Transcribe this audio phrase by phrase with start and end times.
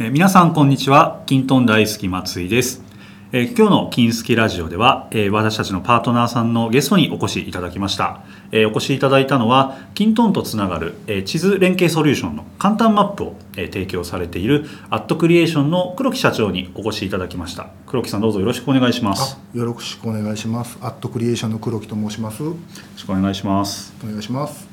[0.00, 2.84] えー皆さんこんにちは金トン大好き松井です、
[3.32, 8.22] えー今日の金好きラジオでは、えー私たちのパートナーさんのゲストにお越しいただきました、
[8.52, 20.78] えーお越しいただいたのは金トンとつながる、えー地図連携ソリューションの簡単マップを、えー提供されているアットクリエーションの黒木社長にお越しいただきました黒木さんどうぞよろしくお願いしますよろしくお願いします。
[20.80, 22.44] アットクリエーションの黒木と申します。
[22.44, 22.56] おろ
[22.96, 24.68] しくお願いします願いします。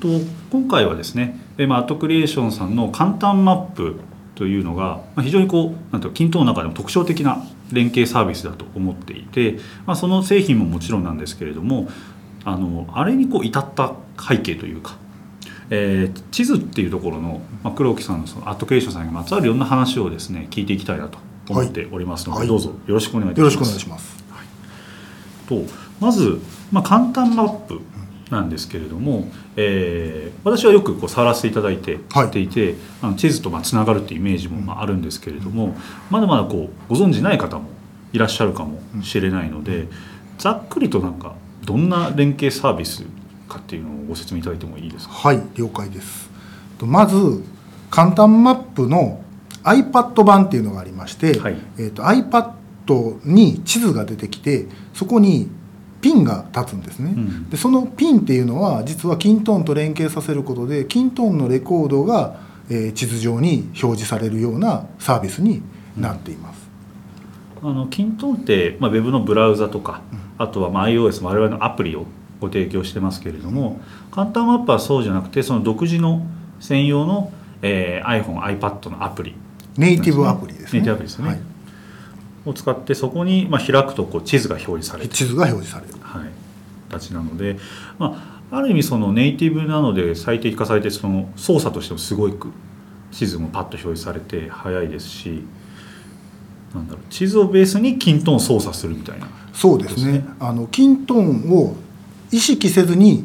[0.00, 0.08] と
[0.50, 4.00] 今回はですね、えーまあ、アットクリエーションさんの簡単マップ
[4.34, 11.88] というのが、まあ、非常にこうなんていうか均等の中でも特徴的な連携サービスだと思っていて、まあ、その製品ももちろんなんですけれども
[12.44, 14.96] あのあれにこう至った背景というか、
[15.70, 21.18] えー地図っていうところの、まあ、黒木さんのそのアットクリエーションさんにまつわるいろんな話をですね聞いていきたいなと
[21.48, 23.54] 思っておりますので、はいどうぞよろしくお願いいたします。
[23.54, 24.22] よろしくお願いします。
[25.48, 25.62] と
[26.00, 26.40] まず、
[26.70, 27.80] まあ、簡単マップ
[28.32, 32.26] なんですけれども、えー私はよくこう触らせていただいてはい。
[32.26, 35.76] 知っていて、あの地図とまあつながるっていうイメージもまああるんですけれども、
[36.10, 37.68] まだまだこうご存じない方も
[38.12, 39.86] いらっしゃるかもしれないので、
[40.38, 41.34] ざっくりとなんか
[41.64, 43.04] どんな連携サービス
[43.48, 45.14] かっていうのをご説明いただいてもいいですか？
[45.14, 46.28] はい、了解です。
[46.78, 47.44] とまず
[47.90, 49.22] 簡単マップの
[49.62, 51.56] iPad 版っていうのがありまして、はい。
[51.78, 52.52] えっ、と iPad
[53.24, 55.48] に地図が出てきて、そこに
[56.02, 57.14] ピンが立つんですね。
[57.16, 65.62] うんでそのピンっていうのは実はキントーンと連携させることでキントーンのレコードが、えー地図上に表示されるようなサービスに
[65.96, 66.68] なっています。
[67.62, 70.02] あのキントンって、まあ、ウェブのブラウザとか、
[70.36, 72.06] あとはまあ iOS 我々のアプリを
[72.40, 73.80] ご提供してますけれども
[74.10, 76.26] 簡単マップはそうじゃなくてその独自の
[76.58, 79.34] 専用の、えー iPhone、iPad のアプリ
[79.76, 80.80] ネイティブアプリですね。
[80.80, 81.51] ネイティブアプリですよねはい
[82.44, 85.94] を使ってそこにまあ開くとこう地図が表示されて地図が表示される。
[86.00, 86.30] はい、
[86.90, 87.58] 形なので、
[87.98, 92.48] まあ、ある意味そのネイティブなので最適化されてその操作としてもすごく
[93.10, 95.44] 地図もパッと表示されて早いですし
[96.74, 100.24] なんだろう地図をベースにキントンを操作するみたいなそうですね。
[100.40, 101.76] あのキントーンを
[102.30, 103.24] 意識せずに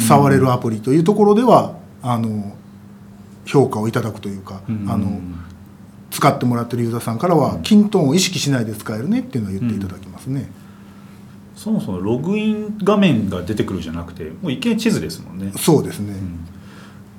[0.00, 2.56] 触れるアプリというところでは、あの
[3.46, 4.90] 評価をいただくというか、うん。
[4.90, 5.20] あの
[6.12, 10.50] 使ってもらってるユーザーさんからは、キントーンを意識しないで使えるねっていうのを言っていただきますね、
[11.56, 15.52] そもそもログイン画面が出てくるじゃなくてもう一見地図ですもんね。
[15.56, 16.14] そうですね、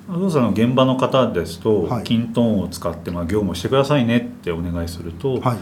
[0.07, 2.03] お父さんの現場の方ですと、はい。
[2.03, 5.57] キントンを使ってまあ業務してくださいねってお願いすると、はい。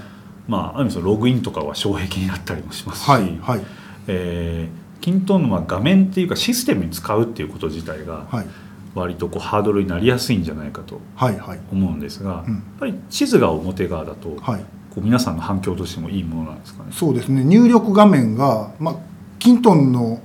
[0.47, 3.61] まあ、ある意味そのログインとかは障壁になったりもしますし、はいはい。
[4.07, 8.45] えーキントンのまあ画面っていうかシステムに使うっていうこと自体がはい
[8.93, 11.59] 割とこうハードルになりやすいんじゃないかとはいはい。
[11.71, 12.53] 思うんですが、うん。
[12.55, 14.65] やっぱり地図が表側だと、はい。
[14.93, 16.91] こう皆さんの反響としてもいいものなんですかね？
[16.91, 17.43] そうですね。
[17.43, 18.95] 入力画面が、まあ、
[19.39, 20.19] キントンの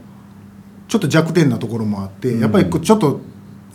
[0.89, 2.41] ちょっと弱点なところもあって、うん。
[2.41, 3.21] やっぱりちょっと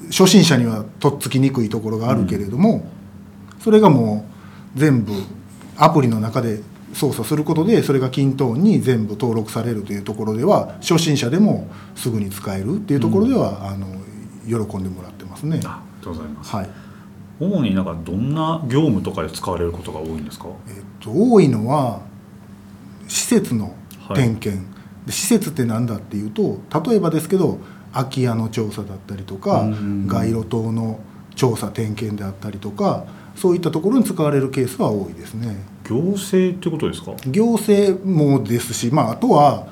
[0.08, 2.90] 初心者にはとっつきにくいところがあるけれども、
[3.60, 4.26] それがも
[4.76, 5.14] う全部
[5.78, 6.62] アプリの中で
[6.94, 13.88] 操作することでそれがキントーンに全部登録されるというところでは初心者でもすぐに使えるっていうところでは、あの
[14.48, 15.56] 喜んでもらってますね。
[15.56, 16.56] ありがとうございます。
[16.56, 16.70] はい
[17.40, 20.46] 主になんかどんな業務とかで使われることが多いんですか？
[20.68, 22.02] えっと、多いのは
[23.08, 23.74] 施設の
[24.14, 24.64] 点検、
[25.08, 27.58] で施設って何だっていうと例えばですけど
[27.94, 31.00] 空き家の調査だったりとかうん街路灯の
[31.34, 35.56] 調査点検であったりとかそういったところに使われるケースは多いですね
[35.90, 37.14] 行政ってことですか？
[37.26, 39.68] 行政もですし、まあ、あとは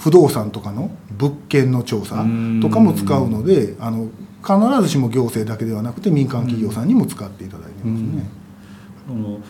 [0.00, 2.24] 不動産とかの物件の調査
[2.62, 4.08] とかも使うのであの
[4.42, 8.28] 必ずしも行政だけではなくて民間企業さんにも使っていただいてますね。
[9.08, 9.40] あの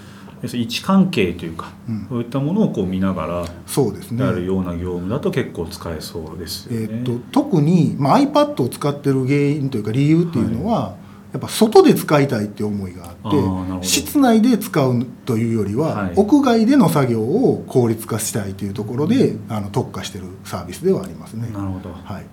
[0.43, 2.07] 要するに位置関係というか、うん。
[2.09, 4.25] そういったものをこう見ながらそうですね。
[4.25, 6.89] やるような業務だと結構使えそうですよね。
[6.91, 10.97] えー、と特に、まあ、iPad を使ってる原因というか理由っていうのは、
[11.33, 16.13] やっぱ外で使いたいって思いがあって室内で使うというよりは、はい。
[16.17, 21.49] 屋外での作業を効率化したいというところで、あの特化してるサービスではありますね。
[21.53, 21.93] なるほど。
[21.93, 22.27] はい。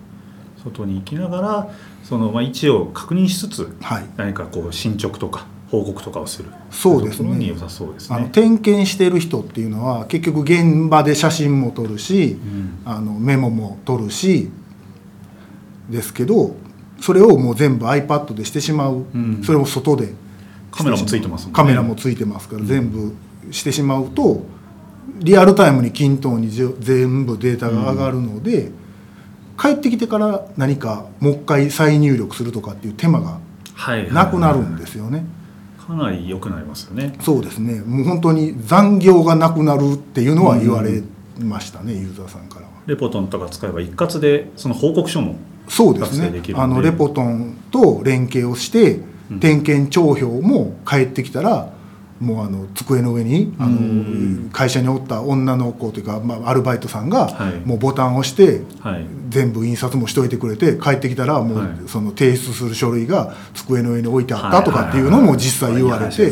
[0.63, 1.69] 外に行きながら
[2.03, 6.49] そのまあ位置を確認しつつはい、何かこう進捗とか報告とかをする。
[6.71, 7.17] そうですね。
[7.19, 8.29] ところに良さそうですあのね。
[8.31, 12.79] 点検してる人っていうのは結局現場で写真も撮るし、うん。
[12.85, 14.49] あのメモも取るし
[15.89, 16.55] ですけど
[16.99, 19.41] それをもう全部 iPad でしてしまう、うん。
[19.43, 20.13] それも外で。
[20.71, 21.55] カメラもついてますもんね。
[21.55, 23.13] カメラもついてますから、全部
[23.51, 24.45] してしまうと
[25.19, 28.71] リアルタイムに均等に全部データが上がるので、
[29.59, 33.39] 帰ってきてから何かもう一回再入力するとかっていう手間が
[34.11, 35.25] なくなるんですよね。
[35.87, 37.15] かなり良くなりますよね。
[37.21, 37.81] そうですね。
[37.81, 41.01] もう本当に残業がなくなるっていうのは言われ
[41.39, 42.71] ましたね、ユーザーさんからは。
[42.85, 46.41] レポトンとか使えば一括でその報告書もそうですね。
[46.55, 48.99] あのレポトンと連携をして
[49.31, 49.39] うん。
[49.39, 51.69] 点検帳票も帰ってきたら
[52.21, 54.43] もうあの机の上にあうん。
[54.45, 57.67] の会社におった女の子というか、まあ、アルバイトさんがはい。
[57.67, 59.05] もうボタンを押してはい。
[59.29, 61.67] 全部印刷もしといてくれて帰ってきたらもはい。
[61.85, 66.31] うその提出する書類が机の上に置いてあったとかっていうのも実際言われて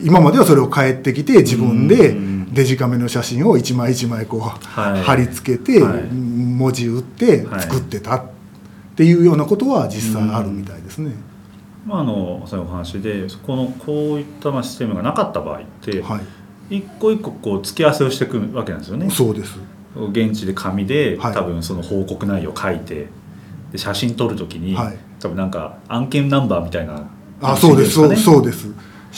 [0.00, 2.38] 今まではそれを帰ってきて自分でうん。
[2.52, 5.02] デジカメの写真を一枚一枚こうはい。
[5.02, 6.02] 貼り付けてはい。
[6.12, 7.62] 文字打ってはい。
[7.62, 8.37] 作ってたって
[9.04, 11.12] いうようなことは実際あるみたいですね。
[11.86, 16.20] まああのそういうお話でこのこういったまあシステムがなかった場合っては
[16.70, 19.58] い、一個一個こう付き合わせをしていくわけなんですよねそうです。
[20.10, 23.08] 現地で紙ではい多分その報告内容を書いて
[23.72, 27.10] で写真撮るときに、はい多分なんか案件ナンバーみたいな
[27.40, 27.92] あ、そうです。
[27.92, 28.16] そうで
[28.52, 28.68] す。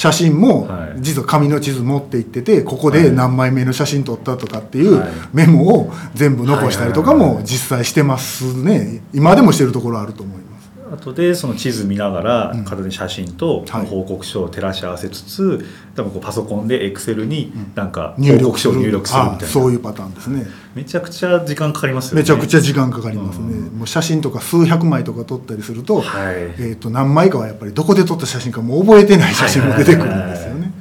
[0.00, 1.02] 写真もはい。
[1.02, 5.10] 実は紙の地図持って行っててここで何枚目の写真撮ったとかっていうはい。
[5.34, 9.02] メモを全部残したりとかも実際してますね。
[9.12, 10.49] 今でもしてるところあると思います
[10.90, 12.64] 後でその地図見ながらうん。
[12.64, 13.86] 片手に写真とはい。
[13.86, 17.72] 報告書を照らし合わせつつ多分こうパソコンでエクセルにうん。
[17.74, 19.46] なんか入力報告書を入力するみたいな。
[19.46, 20.46] あそういうパターンですね。
[20.74, 22.22] めちゃくちゃ時間かかりますよね。
[22.22, 23.78] めちゃくちゃ時間かかりますね、うん。
[23.78, 26.34] もう写真とか数百枚とか撮ったりすると,、はい。
[26.34, 30.72] えー、と何枚かはやっぱりどこで撮った写真かもう覚えてない写真も出てくるんですよね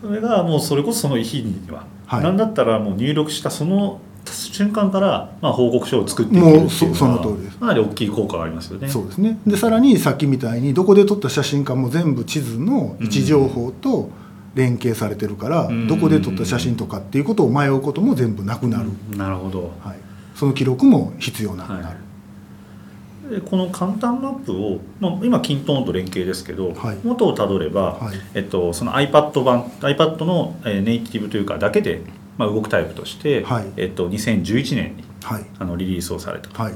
[0.00, 7.58] それがもうそれこそその日には、はいなんだったらもう入力したその瞬間から、まあ、報告書を作っていけるっていうのはもうそその通りです。
[7.58, 8.88] かなり大きい効果がありますよね。
[8.88, 9.38] そうですね。
[9.46, 14.10] でさらにさっきみたいにどこで撮った写真かも全部地図の位置情報と
[14.54, 15.86] 連携されてるから、うん。
[15.86, 19.18] どこで撮った写真とかっていうことを迷うことも全部なくなる、うん。
[19.18, 19.72] なるほど。
[19.80, 19.96] はい、
[20.34, 23.34] その記録も必要なくなる、はい。
[23.34, 26.98] でこの簡単マップを、まあ、今キントーンと連携ですけど、はい。
[27.04, 28.16] 元をたどれば、はい。
[28.34, 32.02] えっと、その iPad 版 iPad の、えーネイティブというかだけで、
[32.40, 36.62] まあ、動くタイプとして、はいえっと、2011年にはいあのリリースをされたと。
[36.62, 36.74] はい。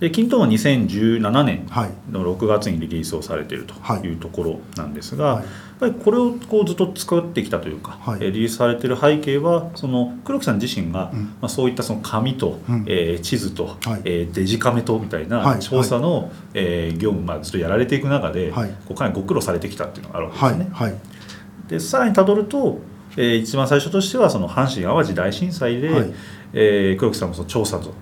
[0.00, 1.90] でキントーンは2017年はい。
[2.10, 4.00] の6月にリリースをされているとはい。
[4.00, 5.44] いうところなんですが、はい。
[5.44, 5.48] やっ
[5.80, 8.18] ぱりこれをこうずっと作ってきたというか、はい。
[8.22, 11.20] えーリリースされている背景はその黒木さん自身が、うん。
[11.24, 12.84] まあ、そういったその紙と、うん。
[12.86, 14.00] えー地図と、はい。
[14.04, 15.60] えーデジカメとみたいはない。
[15.60, 18.70] 調査の、えー業務、まあ、ずっとやられていく中で、はい。
[18.86, 20.64] こうかなりご苦労されてきたっていうのがあるわけではすね。
[20.70, 20.70] い。
[20.72, 20.94] はい。
[21.68, 22.78] でさらにたどると、
[23.22, 26.12] えー一番最初としてはその阪神・淡路大震災で、はい。
[26.54, 27.92] えー黒木さんもその調査と、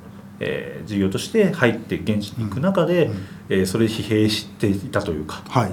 [0.41, 3.12] えー事業として入って現地に行く中で、うん。
[3.12, 3.19] うん
[3.49, 5.73] えーそれで疲弊していたというかはい。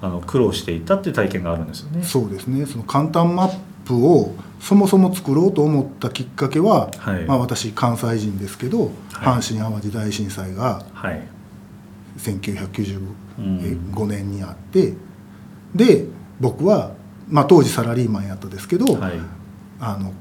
[0.00, 2.04] あの苦労していたっていう体験があるんですよね。
[2.04, 2.66] そうですね。
[2.66, 7.24] その簡単マップをそもそも作ろうと思ったきっかけは、はい。
[7.24, 8.90] まあ、私関西人ですけど、はい。
[9.40, 11.22] 阪神・淡路大震災がはい。
[12.18, 14.94] 1995年にあって、
[15.74, 16.06] で
[16.40, 16.92] 僕は、
[17.28, 19.12] まあ、当時サラリーマンやったですけど、はい。
[19.80, 20.12] あの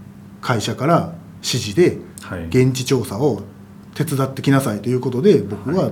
[0.42, 2.46] 会社から指示ではい。
[2.48, 3.44] 現地調査を
[3.94, 5.92] 手伝ってきなさいということで僕は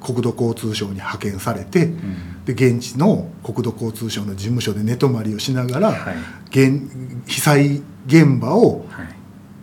[0.00, 2.44] 国土交通省に派遣されて、うん。
[2.44, 5.94] で現地の国土交通省の事務所で寝泊まりをしながら、
[6.50, 9.08] 被災現場をはい。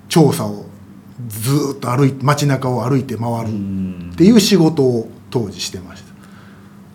[0.10, 0.66] 調査を
[1.30, 4.10] ずーっと歩いて街中を歩いて回うるん。
[4.14, 6.04] っていう仕事を当時してまし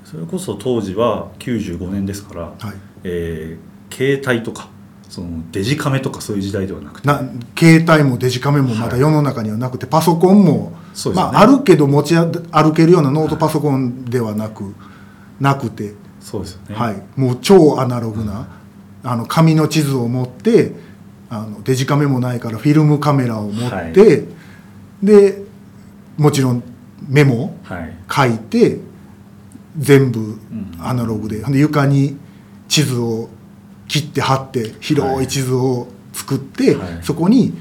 [0.04, 4.68] それこそ当時は95年ですから、た、はい、えー携帯とか
[5.08, 7.08] そのデジカメとかそういう時代ではなくて。
[7.08, 7.22] な
[7.58, 10.72] 携帯もデジカメもまだ世の中にはなくて、パソコンも、
[11.06, 11.12] ね。
[11.14, 14.74] まあ、あるけど持ち歩けるようなノートパソコンではなく
[15.40, 16.74] なくて、そうですよね。
[16.74, 18.48] はい、もう超アナログな、
[19.04, 20.72] あの紙の地図を持って
[21.30, 23.92] あのデジカメもないからフィルムカメラを持って、はい。
[25.02, 25.42] で
[26.18, 26.62] もちろん
[27.08, 27.96] メモはい。
[28.10, 28.80] 書いて
[29.78, 30.76] 全部ん。
[30.80, 32.16] アナログで,、で床に
[32.68, 33.28] 地図を
[33.88, 36.98] 切って貼って広い地図を作って、はい。
[37.02, 37.52] そこに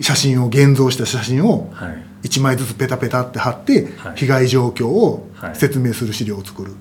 [0.00, 2.04] 写真を現像した写真をはい。
[2.22, 4.16] 1枚ずつペタペタって貼って、はい。
[4.16, 5.56] 被害状況をはい。
[5.56, 6.72] 説明する資料を作る、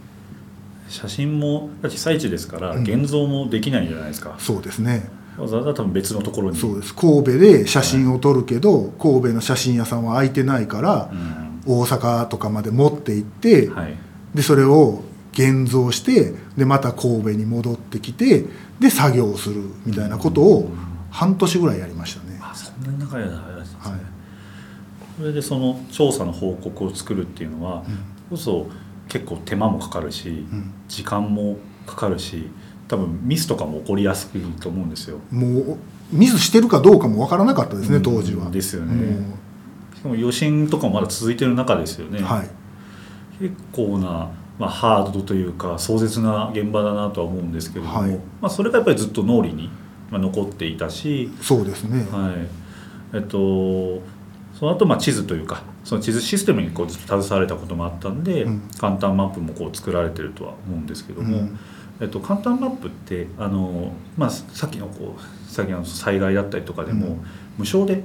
[0.89, 2.83] 写真も被災地ですからうん。
[2.83, 5.09] 現像もできないじゃないですか、そうですね。
[5.37, 6.57] わざわざ多分別のところに。
[6.57, 6.93] そうです。
[6.93, 11.49] 神戸で写真を撮るけど、神戸の写真屋さんは空いてないからう、ん。
[11.65, 13.95] 大阪とかまで持って行って、はい。
[14.35, 15.01] でそれを
[15.33, 18.45] 現像してでまた神戸に戻ってきて
[18.79, 20.71] で作業するみたいなことを
[21.11, 23.99] 半年ぐらいやりましたね、あそんなに長い間やらね、はい。
[25.17, 27.83] それでその調査の報告を作るっていうのは、
[28.29, 28.67] こそ
[29.09, 30.71] 結構手間もかかるし、うん。
[30.87, 32.49] 時間もかかるし
[32.87, 35.19] 多分ミスとかも起こりやすいと思うんですよ。
[35.31, 35.77] もう
[36.11, 38.03] ミスしてるかどうかもわからなかったですね、うん。
[38.03, 38.49] 当時は。
[38.49, 38.95] ですよね。
[38.95, 42.49] もしかも余震とかもまだ続いてる中ですよね、うはい。
[43.39, 48.11] 結構な、まあ、ハードというか壮絶な現場だなとは思うんですけれども、はい。
[48.11, 49.69] まあ、それがやっぱりずっと脳裏に
[50.11, 53.15] まあ残っていたし、そうですね、はい。
[53.15, 54.01] えっと、
[54.53, 58.61] その後まあ地図というかその地図システムにこうずっと携われたこともあったんで、うん。
[58.77, 61.59] 簡単マップもこう作られてるとは思うんですけども、うん。
[62.01, 67.21] えっと、簡単マップってあの、まあ、さっきのこうさっきの災害だったりとかでも、うん。
[67.59, 68.03] 無償で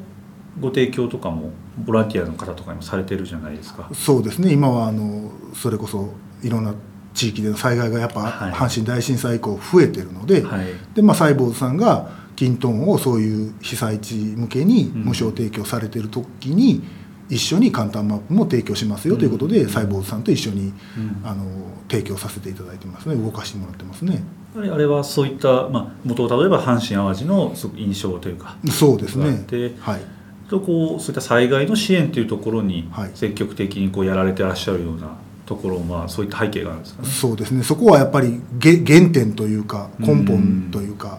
[0.61, 1.51] ご提供とかも
[1.85, 3.91] ボランティアの方とかにもされてるじゃないですか。
[3.93, 4.53] そうですね。
[4.53, 6.13] 今はあのそれこそ
[6.45, 6.75] いろんな
[7.15, 8.53] 地域での災害がやっぱはい。
[8.53, 10.67] 阪神大震災以降増えてるので、はい。
[10.95, 15.05] でまあ、サイボーズさんがキントンをそういう被災地向けにうん。
[15.05, 16.83] 無償提供されてる時に
[17.31, 21.21] 一緒に簡単マップも提供しますよということで、うんサイボーズさんと一緒にうん。
[21.25, 21.45] あの
[21.89, 23.15] 提供させていただいてますね。
[23.15, 24.23] 動かしてもらってますね。
[24.57, 29.45] あれはそういった、まあ、元を例えば阪神・淡路のすごく印象というかそうですね。
[29.81, 30.01] はい。
[30.49, 33.11] とこうそういった災害の支援というところにはい。
[33.15, 37.09] 積極的にこうやられてらっしゃるようなところまあそういった背景があるんですかね。
[37.09, 37.63] そうですね。
[37.63, 41.19] そこはやっぱりげ原点というか根本というか、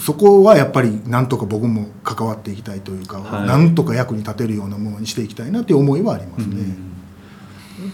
[0.00, 3.46] そこはやっぱりなんとか僕も関わっていきたいというか、はい。
[3.46, 6.76] なんとか役に立てるようなものにしていきたいなという思いはありますね。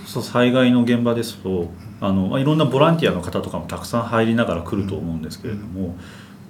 [0.06, 1.68] そう災害の現場ですと
[2.00, 5.96] あのまあいろんなボランティアの方とかもたくさん入りながら来ると思うんですけれども、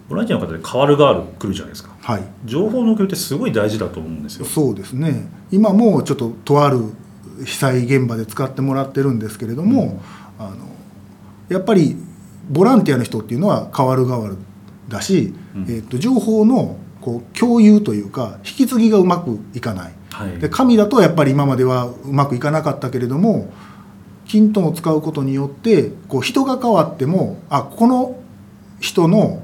[0.09, 1.95] ボランティアの方で変わる変わる来るじゃないですか。
[2.01, 2.23] はい。
[2.45, 4.45] 情報の共有ってすごい大事だと思うんですよ。
[4.45, 5.29] そうですね。
[5.51, 6.93] 今もちょっととある
[7.44, 10.00] 被災現場で使ってもらってるんですけれども、
[10.38, 10.56] あの
[11.49, 11.96] やっぱり
[12.50, 14.37] ボランティアの人っていうのは変わる変わる
[14.88, 15.66] だし、うん。
[15.68, 19.92] えっと情報のこう共有というか引き継ぎがうまくいかない。
[20.11, 20.38] はい。
[20.38, 23.52] で紙だとやっぱり今まではうまくいかなかったけれども
[24.26, 28.16] キントンを使うことによってこう人が変わってもあこの
[28.80, 29.42] 人の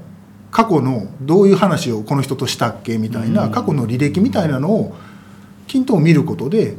[0.51, 2.97] 過去のどういう話をこの人としたっけ？
[2.97, 3.51] みたいなうん。
[3.51, 4.95] 過去の履歴みたいなのを
[5.67, 6.75] キントンを見ることで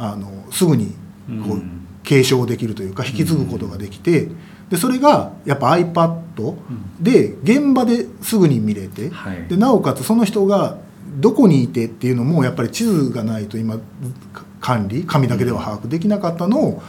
[0.00, 0.94] あのすぐにこ
[1.28, 1.86] ううん。
[2.02, 4.28] 継承できるというか引き継ぐことができて
[4.68, 6.56] でそれがやっぱ iPad
[7.00, 9.46] で現場ですぐに見れてはい。
[9.48, 10.78] でなおかつその人が
[11.18, 13.76] どこにいてっていうのもやっぱり地図がないと今
[14.32, 16.82] か管理紙だけでは把握できなかったのを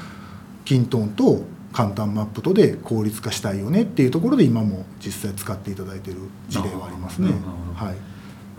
[0.65, 6.17] キントンと簡単マップとで効率化したいよねっていうところで今も実際使っていただいてる
[6.49, 7.31] 事例はありますね。
[7.75, 7.93] は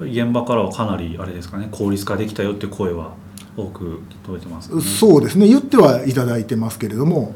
[0.05, 3.15] い、現場からはかなりあれですかね効率化できたよって声は
[3.57, 5.47] 多く届いてますよね、そうですね。
[5.47, 7.35] 言ってはいただいてますけれども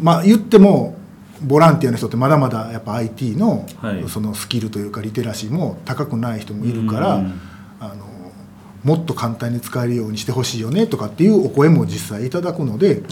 [0.00, 0.96] まあ言っても
[1.42, 4.08] ボランティアの人ってまだまだやっぱ IT のはい。
[4.08, 7.40] そのスキルというかリテラシーも高くない人もいるから、うん。
[7.80, 8.08] あの
[8.84, 13.02] もっと簡単に使えるようにしてほしいよねとかっていうお声も実際いただくので、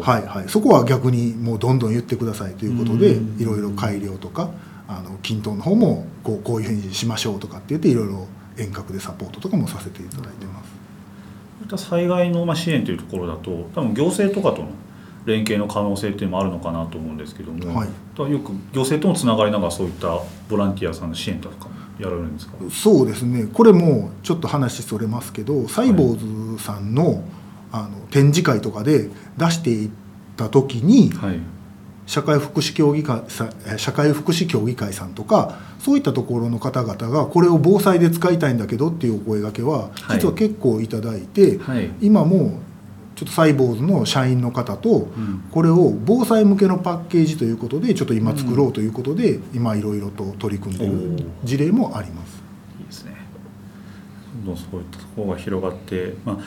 [0.00, 3.40] はいはい、そこは逆にもうどんどん言ってくださいということでうん。
[3.40, 4.50] いろいろ改良とか
[4.88, 10.75] あの均等の方もこうこういうふうにしましょうとかって言っていろいろ遠隔でサポートとかもさせていただいてます。
[11.66, 14.68] った災害のまあ支援というところだと多分行政とかとの
[15.26, 17.88] 連携の可能性っていうのもあるのかなと思うんですけども、はい。
[18.30, 22.54] よく行政ともつながりながらそういったボランティアさんの支援とかもやられるんですか？
[22.70, 23.48] そうですね。
[23.52, 27.24] これもちょっと話それますけどサイボーズさんの,、
[27.72, 29.90] あの展示会とかで出していっ
[30.36, 31.40] た時にはい
[32.06, 33.22] 社会福祉協議会
[33.76, 40.18] 社会福祉協議会さんとかそういったところの方々がこれを防災で使いたいんだけどっていうお声がけははい。
[40.18, 42.60] 実は結構いただいて、はい、今も
[43.16, 45.44] ちょっとサイボーズの社員の方とうん。
[45.50, 52.40] これを防災向けのパッケージということでちょっと今作ろうということで今いろいろと取り組んでいる事例もあります。
[52.78, 53.16] いいですね。
[54.36, 56.38] どんどんそういったところが広がって、まあ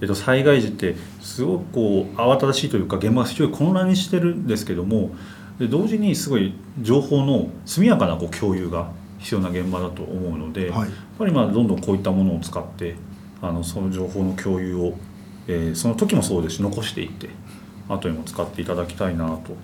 [0.00, 5.10] えっと、災害時ってすごくこう慌ただしいというか現場が非常に混乱にしてるんですけども
[5.58, 10.80] で同時にすごい情報の速やかなこう共有が必要な現場だと思うので、はい。
[10.80, 12.96] やっぱりまあどんどんこういったものを使って
[13.40, 14.94] あのその情報の共有を、
[15.46, 17.28] えーその時もそうですし残していって
[17.88, 19.56] 後にも使っていただきたいなと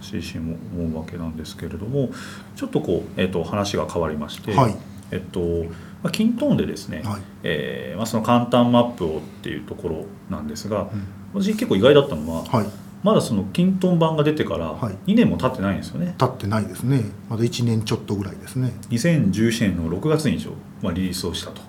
[0.00, 2.10] 私自身も思うわけなんですけれども
[2.56, 4.76] ちょっとこう、えー、と話が変わりまして、はい。
[5.10, 5.66] えっと
[6.04, 7.22] まあ、キントーンでですね、はい。
[7.42, 11.42] えーまあ、その簡単マップをっていうところなんですがうん。
[11.42, 12.66] 私結構意外だったのは、はい。
[13.02, 15.12] まだそのキントン版が出てからはい。
[15.12, 17.02] 2年も経ってないんですよね、経ってないですね。
[17.30, 18.72] まだ1年ちょっとぐらいですね。
[18.90, 21.62] 2017年の6月に一応、まあ、リリースをしたと、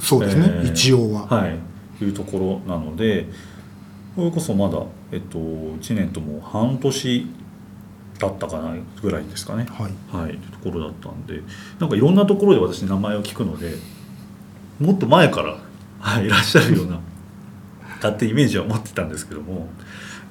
[0.00, 3.26] そうですね、えー一応は、はい、いうところなので
[4.14, 4.82] それこそまだ、
[5.12, 7.26] えっと、1年ともう半年
[8.18, 9.66] だったかなぐらいですかね。
[9.70, 9.92] はい。
[10.24, 11.40] はい、ところだったんで。
[11.78, 13.74] なんかいろんなところで私名前を聞くので
[14.80, 15.56] もっと前から、
[16.00, 16.98] はい、いらっしゃるような
[17.96, 19.68] 勝手にイメージは持ってたんですけども。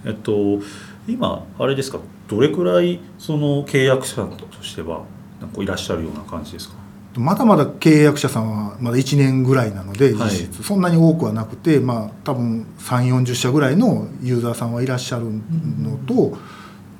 [0.05, 0.59] えっと
[1.07, 1.99] 今あれですか？
[2.27, 5.03] どれくらいその契約者としては
[5.41, 6.75] なんかいらっしゃるような感じですか？
[7.17, 10.29] まだまだ経営役者さんはまだ1年ぐらいなのではい。
[10.29, 10.63] 実質。
[10.63, 16.37] そんなに多くはなくて、まあ多分3 4 0社ぐらいのユーザーさんはいらっしゃるのと、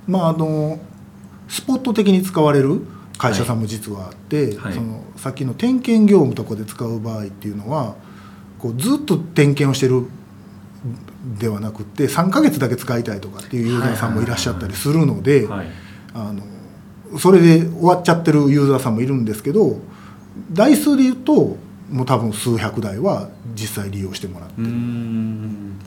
[0.08, 0.80] まああの
[1.48, 2.82] スポット的に使われる
[3.18, 4.74] 会社さんも実はあって、はい。
[4.74, 7.96] そのさっきの点検業務とかで使う場合っていうのは
[8.60, 10.06] こうずっと点検をしてる
[11.40, 15.48] ではなくって3ヶ月だけ使いたいとかっていうユーザーさんもいらっしゃったりするので
[17.20, 19.80] それで終わっちゃってるユーザーさんもいるんですけど
[20.52, 21.58] 台数で言うと
[21.90, 25.80] もう多分数百台は実際利用してもらってうーん。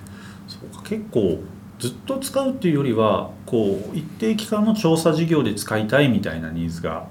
[0.49, 0.83] そうか。
[0.89, 1.41] 結構
[1.81, 7.07] ずっと使うっていうよりはこう一定期間の調査事業で使いたいみたいなニーズが、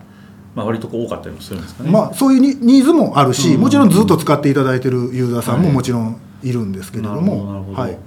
[0.55, 1.89] まあ、割とこう多かったりもするんですかね。
[1.89, 3.61] まあ、そういうニニーズもあるし、うん。
[3.61, 5.73] もちろんずっと使っていただいてるユーザーさんもはい。
[5.73, 7.97] もちろんいるんですけれども、はい、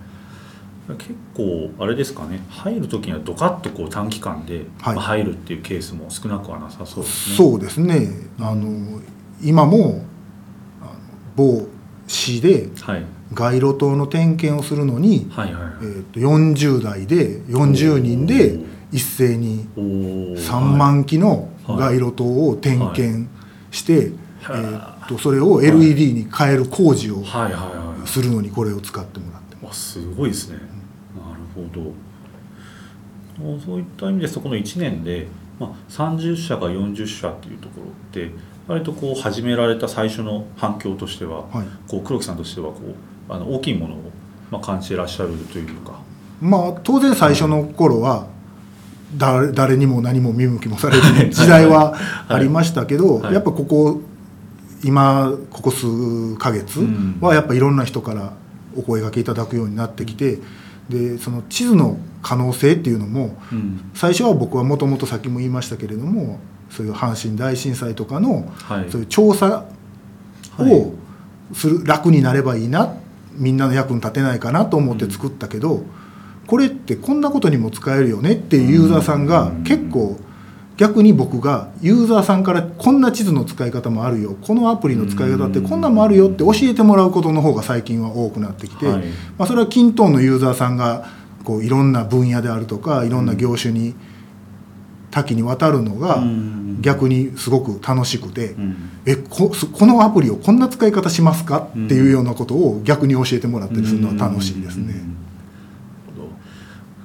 [0.99, 2.41] 結構あれですかね。
[2.49, 7.37] 入る時にはドカッとこう短期間で入るっていうケースも少なくはなさそうですね。
[7.37, 8.09] そうですね。
[8.39, 9.01] あの
[9.43, 10.05] 今も
[10.81, 10.91] あの
[11.35, 11.67] 某
[12.07, 13.05] 市ではい。
[13.33, 15.73] 街路灯の点検をするのに、はいはいはい。
[15.81, 18.59] えー、と40代で40人で
[18.91, 20.37] 一斉におー。
[20.37, 23.29] 3万機の街路灯を点検
[23.71, 24.61] して、はい。
[24.61, 28.09] えー、とそれを LED に変える工事をはいはいはい。
[28.09, 29.99] するのにこれを使ってもらってます。
[29.99, 31.93] わすごいですね、なるほど。
[33.65, 35.27] そういった意味ですとこの1年で、
[35.59, 38.31] まあ、30社か40社っていうところって
[38.69, 41.67] 割とこう始められた最初の反響としては、はい。
[41.89, 42.81] こう黒木さんとしてはこ
[43.29, 43.99] うあの大きいものを、
[44.51, 46.01] まあ、感じてらっしゃるというか。
[46.41, 48.27] まあ当然最初の頃は
[49.17, 51.95] 誰誰にも何も見向きもされずに時代は
[52.29, 53.35] ありましたけど、はい。
[53.35, 54.01] やっぱここ
[54.85, 57.19] 今ここ数ヶ月うん。
[57.21, 58.33] はやっぱいろんな人から
[58.77, 60.39] お声掛けいただくようになってきて
[60.89, 63.91] でその地図の可能性っていうのもうん。
[63.95, 66.39] 最初は僕はもともとさっきも言いましたけれども
[66.75, 68.91] そういう阪神大震災とかのはい。
[68.91, 69.47] そういう調査
[70.57, 70.73] はい。
[70.73, 70.95] を
[71.55, 72.95] する、楽になればいいな
[73.35, 75.83] みんなの役に立てないかなと思って作ったけど、
[76.47, 79.65] これってこんなことにも使えるよねっていうユーザーさんがうん。
[79.65, 80.19] 結構
[80.79, 89.05] 逆に僕がユーザーさんからこんな地図の使い方もあるよこのアプリの使い方ってこんなんもあるよって教えてもらうことの方が最近は多くなってきて、はい。
[89.39, 91.07] まあ、それはキントーンのユーザーさんが
[91.45, 93.95] こういろんな分野であるとかいろんな業種に
[95.11, 98.51] 多岐にわたるのがうん逆にすごく楽しくて。
[98.51, 98.77] うん。
[99.07, 101.69] えこそこのアプリをこんな使い方しますか？
[101.71, 104.83] っていうようなことを逆に教えてもらったりするのは楽しいですね。
[104.83, 104.89] うん。
[104.89, 105.01] なる
[106.17, 106.29] ほど。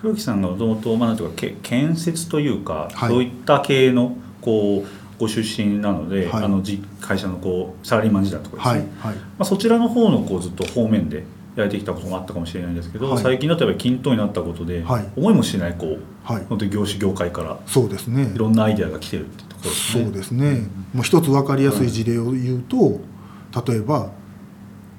[0.01, 3.09] 黒木さんがもともとまあなんていうかけ建設というか、はい。
[3.09, 6.43] そういった系のこうご出身なので、はい。
[6.43, 11.23] あのじ会社のこうサラリーマン時代とかですね、まあ、そちらの方のこうずっと方面で
[11.55, 13.23] やれてきたこともあったかもしれないんですけど、はい。
[13.23, 15.09] 最近だとやっぱり均等になったことで、はい。
[15.15, 16.45] 思いもしないこうはい。
[16.45, 18.31] 本当に業種業界からそうですね。
[18.35, 20.03] いろんなアイデアが来てるってですね。
[20.03, 22.99] そうですね、もう一つ分かりやすい事例を言うと、
[23.67, 24.09] 例えば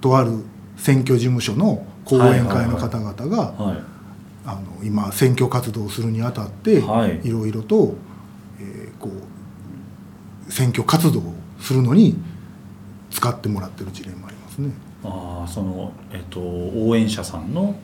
[0.01, 0.33] とある
[0.77, 3.99] 選挙事務所の講演会の方々が、はい
[4.47, 7.21] あの今選挙活動をするにあたって、はい。
[7.23, 7.97] いろいろと、
[8.59, 12.17] えーこう選挙活動をするのに
[13.11, 14.71] 使ってもらってる事例もありますね。
[15.05, 17.75] ああその、えっと応援者さんの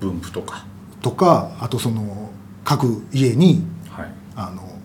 [0.00, 0.66] 分布とか、
[1.00, 2.30] とかあとその
[2.64, 4.77] 各家にはい、あの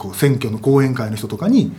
[0.00, 1.72] こう選挙の講演会の人とかに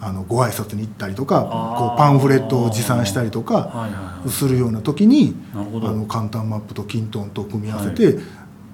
[0.00, 1.42] あのご挨拶に行ったりとか
[1.76, 8.20] こうパンフレットを持参したりとかするような時にあの簡単マップとキントンと組み合わせて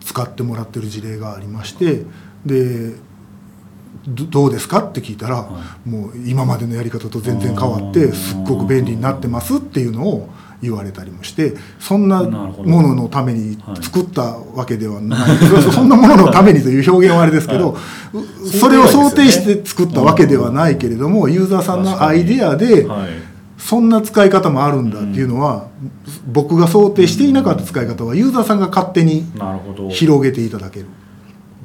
[0.04, 2.02] 使ってもらってる事例がありまして
[2.44, 2.92] で
[4.06, 10.28] どどうですかって聞いたら、はもう今までのやり方と全然変わってすっごく便利になってますっていうのを
[10.64, 13.82] 言われたりもしてそんなもののためにはい。
[13.82, 17.78] 作ったわけではない、そ そんなもののためにという表現はあれですけど、は
[18.12, 23.08] うそれを想定して作ったわけではないけれども、ユーザーさんのアイデアで、はい。
[23.56, 25.68] そんな使い方もあるんだっていうのは、
[26.30, 29.24] 僕が想定していなかった使い方はユーザーさんが勝手に
[29.90, 30.86] 広げていただける。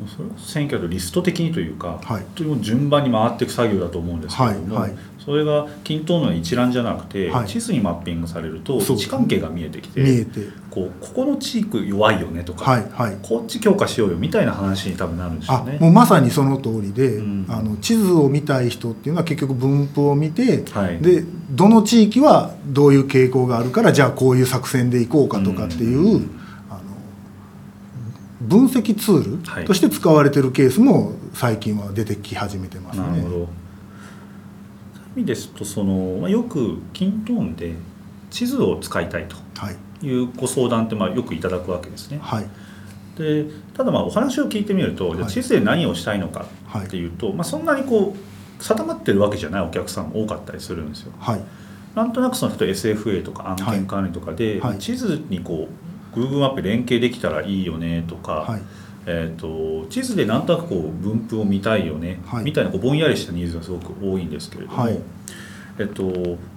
[0.08, 2.24] それは選挙とリスト的にというか、はい。
[2.62, 4.98] 順番に回っていく作業だと思うんですけれども、はいはい
[5.30, 10.40] それが均等の一覧じゃなくて、はい地図にマッピングされると位置関係が見えてきて見えて。
[10.72, 13.18] こうここの地域弱いよねとか、はいはい。
[13.22, 15.78] こっち強化しようよみたいな話に多分なるんでね。
[15.80, 26.40] もうまさにその通りで、うんあの地図を見たい人っていうのは結局分布を見て、はいでどの地域はどういう傾向があるからじゃあこういう作戦でいこうかとかっていう、うん
[28.42, 33.08] 分析ツールとして使われてるケースも最近は出てき始めてますね。
[33.08, 33.36] なるほど。
[33.36, 33.44] そうい
[35.16, 37.74] 味ですとその、まあ、よく均等で
[38.30, 39.76] 地図を使いたいとはい。
[40.02, 42.20] いうご相談ってまあよくいただくわけですね。
[42.22, 42.48] はい。
[43.18, 46.86] でただまあお話を聞いてみると、じゃあはい地図で何をしたいのかはい。
[46.86, 51.12] っていうと、まあ、そんなにこう定まってるわけじゃないお客さんも多かったりするんですよ。
[51.20, 51.42] はい。
[51.96, 54.78] なんとなくその人 SFA とか案件管理とかで、はい。
[54.80, 55.68] 地図にこ
[56.16, 58.62] う Google マップ連携できたらいいよねとか、はい
[59.06, 62.44] えー、と地図でなんとなくこう分布を見たいよね、はい。
[62.44, 65.00] みたいなこうぼんやりしたニーズがすごく多いんですけれども、はい。
[65.80, 66.04] えっと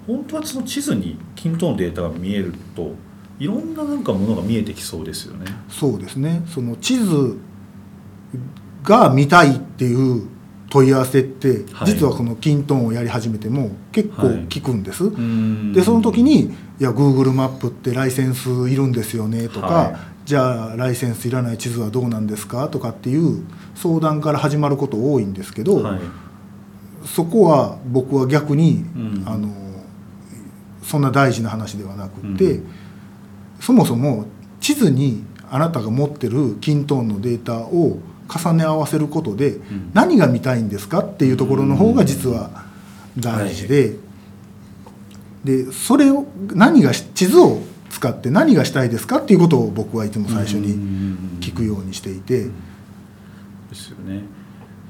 [0.07, 2.95] 本当はその地図に均等のデータが見えると
[3.39, 5.47] いろんななんかものが見えてきそうですよね。
[5.69, 6.43] そうですね。
[6.49, 7.39] その地図
[8.83, 10.29] が見たいっていう
[10.69, 11.87] 問い合わせって、はい。
[11.87, 15.73] 実はこのキントーンをやり始めても結構聞くんです、うん。
[15.73, 16.51] でその時に
[16.81, 23.43] 「いや Google マップってライセンスいるんですよね」とか、はいじゃあライセンスいらない地図はどうなんですか?」とかっていう
[23.75, 26.01] 相談から始まること多いんですけど、はい。
[27.05, 29.23] そこは僕は逆に、うん。
[29.27, 29.49] あの
[30.83, 32.65] そんな大事な話ではなくて、うん。
[33.61, 34.27] そもそも
[34.61, 39.91] 地図にあなたが持ってるキントーンのデータを重ね合わせることで、ん。
[39.93, 42.65] 何が見たいんですかっていうところの方が実は
[43.19, 43.97] 大事で、
[45.45, 47.61] でそれを何がし地図を
[47.93, 50.75] 使って何がしたいですかっていうことを僕はいつも最初に
[51.41, 52.51] 聞くようにしていて、で
[53.75, 54.23] すよね。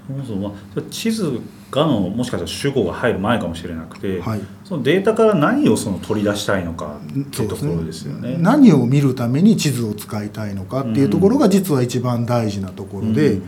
[0.07, 0.57] そもそも
[0.89, 4.41] 地図がのもしかしたら主語が入る前かもしれなくて、はい。
[4.65, 8.37] そのデータから何をその取り出したいのかっていうところですよね。
[8.39, 13.43] 何を見るために地図を使いたいのかっていうところが実は一番大事なところで、うん。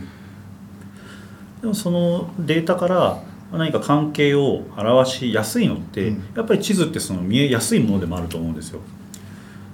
[1.61, 6.23] でもそのデータから何か関係を表しやすいのって、うん。
[6.35, 8.81] やっぱり地図ってその見えやすいものでもあると思うんですよ。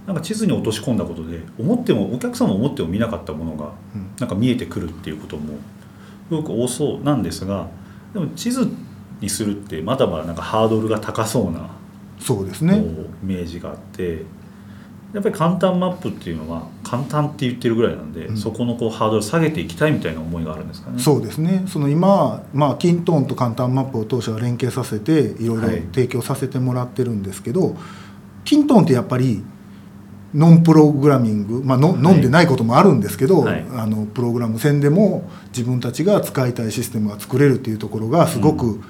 [0.08, 4.12] なんか地図に落とし込んだことで思ってもお客さんも思っても見なかったものがうん。
[4.20, 5.56] なんか見えてくるっていうことも
[6.30, 7.68] すごく多そうなんですが
[8.14, 8.68] でも地図
[9.20, 11.70] にするってまだまだなんかハードルが高そうな
[12.20, 12.78] そうですね。
[12.78, 14.24] イメージがあって
[15.14, 18.38] やっぱり簡単マップっていうのは簡単って言ってるぐらいなんで、うん。
[18.38, 21.00] そこのこうハードル下げていきたいみたいな思いがあるんですかね。
[21.00, 21.66] そうですね。
[21.68, 25.82] その今、まあ、キントーンと簡単マップを当社は連携させていろいろはい。
[25.94, 27.76] 提供させてもらってるんですけど、
[28.46, 29.44] キントーンってやっぱり
[30.34, 32.14] ノンプログラミング、まあのはい。
[32.14, 33.66] 飲んでないこともあるんですけど、はい。
[33.76, 38.82] あのプログラム戦でも自分たちが使いたいシステムが作れるっていうところがすごく、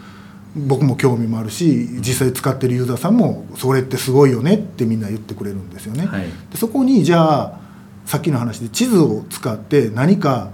[0.55, 6.05] 僕も興味もあるし実際使ってるユーザーさんもそれってすごいよねってみんな言ってくれるんですよね。
[6.05, 6.25] はい。
[6.51, 7.59] でそこにじゃあ
[8.05, 10.49] さっきの話で地図を使って何か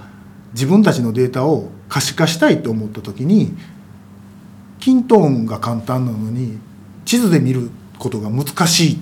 [0.54, 3.58] 自分たちのデータを可視化したいと思った時に
[4.80, 6.60] キントーンが簡単なのに
[7.06, 8.97] 地図で見ることが難しいっ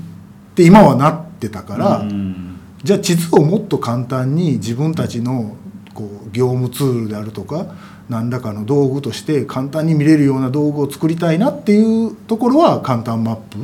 [0.55, 2.59] て今はなってたから、うん。
[2.83, 5.55] じゃあ地図をもっと簡単に自分たちの
[5.93, 7.73] こう業務ツールであるとか
[8.09, 13.57] 何らかの道具として簡単に見れるような道具を作りたいなっていうところは簡単マップ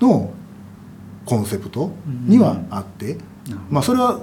[0.00, 0.32] の
[1.24, 3.16] コンセプトにはあって、
[3.70, 4.20] まあそれは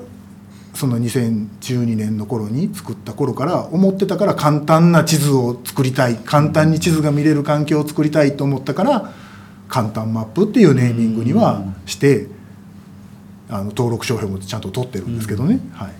[0.73, 9.11] その2012年の頃に作った頃から思ってたから簡単な地図を作りたい簡単に地図が見れる環境を作りたいと思ったから
[9.67, 12.27] 簡単マップっていうネーミングにはして
[13.51, 15.91] あの登録商標もちゃんと取ってるんですけどね、はい、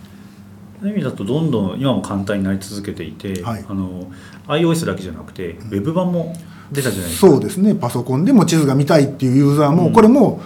[0.80, 3.66] そういう意味だとどんどん今も簡単になり続けていて、はい。
[3.68, 4.10] あの
[4.48, 6.36] iOS だけじゃなくてウェブ版も
[6.72, 7.28] 出たじゃないですか。
[7.28, 7.76] そうですね。
[7.76, 9.94] パソコンでも地図が見たいっていうユーザーも、うん。
[9.94, 10.42] これも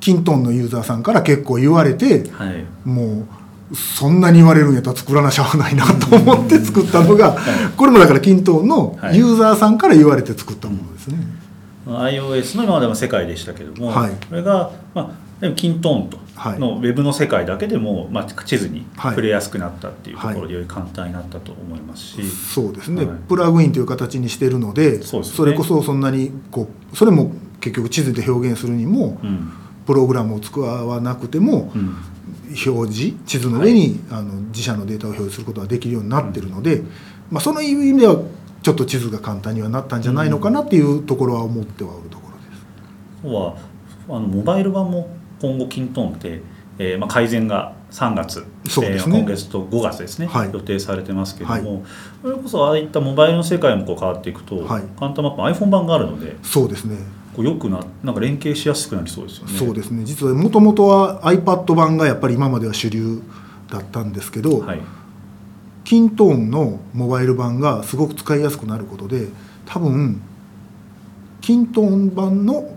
[0.00, 2.64] キントンのユーザーさんから結構言われてはい。
[2.88, 3.26] も
[3.70, 7.36] うそんなに言われるんやったら作らなしゃあないなと思って作ったのが、
[7.76, 11.18] これもだからキントンのユーザーさんから言われて作ったものですね。
[11.86, 14.10] iOS の今までの世界でしたけども、はい。
[14.28, 16.18] これが、まあ、でもキントーンと。
[16.34, 16.58] はい。
[16.58, 19.10] のウェブの世界だけでも、まあ、地図にはい。
[19.10, 20.48] 触れやすくなったっていうところはい。
[20.48, 23.16] でより簡単になったと思いますし、そうですね、はい。
[23.28, 25.50] プラグインという形にしてるのでそね。
[25.50, 29.52] れこそそんなにこうそれも結局地図で表現するにも、うん。
[29.86, 31.96] プログラムを使わなくても、うん。
[32.66, 36.82] 表示地図の上に、あの自社のデータを表示することができるようになってるので、
[37.30, 38.20] まあ、その意味では
[38.62, 42.28] ちょっと地図が簡単にはなったんじゃないのかなっていうところは思ってはおるとこ
[43.22, 43.34] ろです。
[43.34, 43.56] は
[44.08, 45.08] あのモバイル版も
[45.40, 46.42] 今後キントーンって、
[46.78, 49.18] えーまあ、改善が3月、そうですね。
[49.18, 50.50] えー今月と5月ですね、はい。
[50.52, 51.82] 予定されてますけども、はい。
[52.22, 54.82] それこそああいったモバイルの世界もこう変わっていくと、はい。
[54.98, 56.96] 簡単マップ iPhone 版があるのでそうですね。
[57.34, 59.52] こうよくななんか連携しやすくなりそうですよね。
[59.58, 60.04] そうですね。
[60.04, 63.22] 実はもともとは iPad 版がやっぱり今までは主流
[63.70, 64.80] だったんですけど、はい。
[65.84, 69.28] キントーンのモバイル版がすごく使いやすくなることで
[69.66, 70.20] 多分
[71.40, 72.76] キントーン版の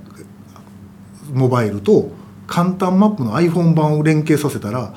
[1.31, 2.09] モバイルと
[2.47, 4.93] 簡単マップの iPhone 版を連携させたら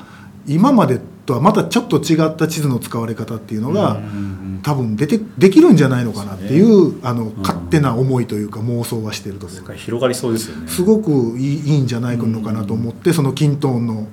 [0.47, 10.67] 今までとはまたちょっと違った地図の使われ方っていうのが、うんうんうん多分出てできるんじゃないのかなっていうあのん勝手な思いというか妄想はしてると広がりそうですよね。
[10.67, 14.07] すごくいいんじゃないのかなと思ってそのキントーンの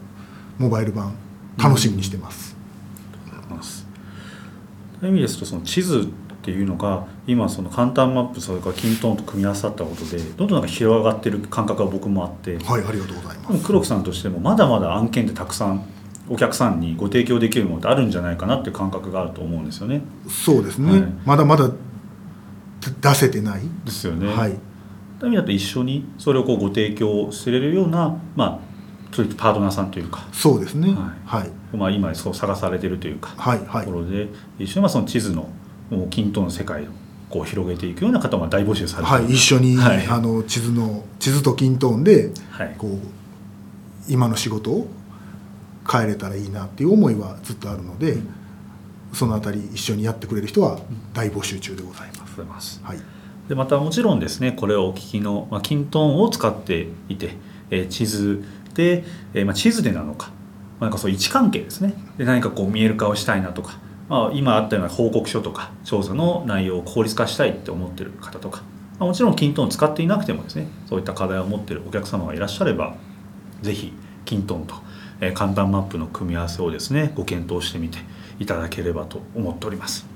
[0.58, 1.14] モバイル版
[1.56, 2.56] 楽しみにしてます。
[3.50, 3.86] ます。
[5.00, 6.08] という意味ですとその地図
[6.44, 15.86] っていうのが今その簡単マップそれからキントーンと組み合わさったことでどんどんなんか広がってる感覚が僕もあって、はいありがとうございまでも黒木さんとしてもまだまだ案件ってたくさん
[16.28, 20.02] お客さんにご提供できるものってあるんじゃないかなっていう感覚があると思うんですよね。
[20.28, 20.44] す。
[20.44, 21.12] そうですね、はい。
[21.24, 21.70] まだまだ
[23.00, 24.26] 出せてない、ですよね。
[24.26, 24.52] はい、
[25.22, 30.92] 意味だと一緒にそれをこうご提供すれるような、まあ、そういパートナーさんというか、そうですね。
[30.92, 31.50] ははい。
[31.76, 33.84] まあ、今そう探されてるというか、はいはい。
[33.86, 34.28] ところで
[34.58, 35.48] 一緒にまあその地図の
[35.94, 36.86] もう均等の世界を
[37.30, 40.06] こう広げていくような方も大募集されてはい、一緒に、はい。
[40.06, 42.74] あの地図の地図と均等ではい。
[42.78, 42.98] こう
[44.08, 44.86] 今の仕事を
[45.90, 48.18] 変えれたらいいなっていう思いはずっとあるので、
[49.12, 50.78] そのあたり一緒にやってくれる人は
[51.12, 52.10] 大募集中でござい
[52.46, 52.80] ます。
[52.82, 52.98] はい、
[53.48, 57.36] でまたもちろんですねこれをお聞きの、まあ、キントーンを使っていて、
[57.70, 59.04] えー地図で、
[59.34, 60.32] えーまあ、地図でなのか,、ま
[60.80, 61.94] あ、なんかそう位置関係ですね。
[62.18, 63.78] で何かこう見える化をしたいなとか、
[64.08, 68.62] まあ、今あったような報告書とか調査の内容を効率化したいって思ってる方とか、
[68.98, 72.96] まあ、もちろんキントーンを使っていなくてもですねそういった課題を持ってるお客様がいらっしゃれば
[73.62, 73.92] ぜひ
[74.24, 74.74] キントーンと、
[75.20, 77.98] えー簡単マップの組み合わせをですねご検討してみて
[78.38, 80.06] いただければと思っております。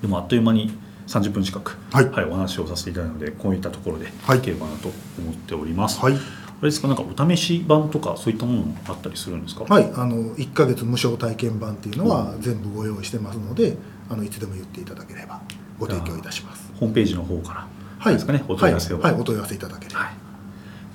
[0.00, 0.72] でもあっという間に
[1.06, 2.06] 30分近く、はい。
[2.24, 4.38] お話をさせていただいたのでこういったところではい。
[4.38, 6.16] いければなと思っております、はい、あ
[6.62, 6.88] れですか？
[6.88, 9.64] なんかお試し版とかそういったものもあったりするんですか？
[9.64, 13.76] はい、あの1ヶ月無償体験版っていうのは全部ご用意してますので、
[14.10, 15.40] あのいつでも言っていただければ
[15.78, 16.72] ご提供いたします。
[16.78, 17.66] ホームページの方から
[17.98, 18.42] はい、ですかね？
[18.48, 18.98] お問い合わせを。
[19.00, 20.00] はい、はいお問い合わせいただければ。
[20.00, 20.14] はい。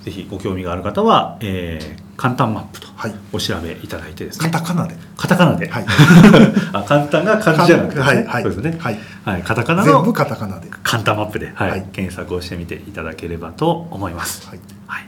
[0.03, 4.95] ぜひご興味がある方は、えー簡単マップとはい、お調べいただいてですカねタカナで。
[5.17, 5.85] カタカナで、はい、
[6.73, 8.01] あ簡単が漢字じゃなくて、ね。
[8.01, 10.67] はい、はい、そうですね、はい、はい、カタカナ全部のカタカナで。
[10.81, 11.69] 簡単マップで、はい。
[11.69, 11.85] はい。
[11.91, 14.47] 検索をしてみていただければと思います。
[14.47, 15.03] はい、はい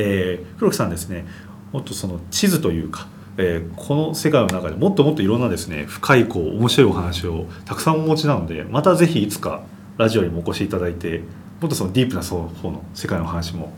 [0.00, 1.26] えー黒木さんですね
[1.72, 9.62] もっとその地図というか、えーこの世界の中でもっともっといろんなですね深いこう面白いお話をたくさんお持ちなのでまたぜひいつか
[9.98, 11.22] ラジオにもお越しいただいて
[11.60, 13.72] もっとそのディープなその方の世界の話も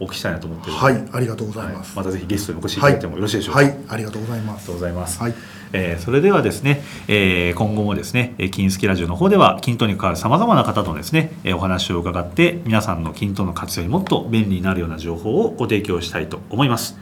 [0.00, 1.96] お聞きしたいなと思ってはい、ありがとうございます。
[1.96, 3.60] はいまたぜひゲストにお越しいただいてもよろしいでしょうか。
[3.60, 4.74] はい、ありがとうございますありがとう。
[4.74, 5.20] ございます。
[5.20, 5.34] はい、
[5.76, 16.96] えーそれではですね、えー今後もですね、えー金スキラジオの方では、均等に関わるさまざまな方とですね、えーお話を伺って、皆さんの均等の活用にもっと便利になるような情報をご提供したいと思います。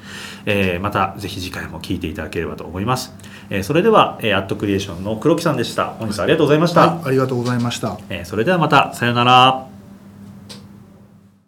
[0.46, 3.14] えーまた、ぜひ次回も聞いていただければと思います。
[3.50, 5.87] えーそれでは、えーアットクリエーションの黒木さんでした。
[5.98, 6.80] 本日はありがとうございました。
[6.80, 7.98] はい、ありがとうございました。
[8.10, 9.73] えーそれではまた、さようなら。